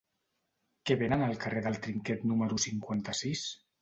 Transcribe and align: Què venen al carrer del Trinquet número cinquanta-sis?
Què 0.91 0.95
venen 1.01 1.25
al 1.25 1.37
carrer 1.43 1.63
del 1.67 1.77
Trinquet 1.85 2.25
número 2.33 2.59
cinquanta-sis? 2.67 3.45